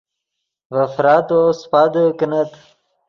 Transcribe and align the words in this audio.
ڤے 0.73 0.83
فراتو 0.95 1.39
سیپادے 1.59 2.03
کینت 2.17 2.51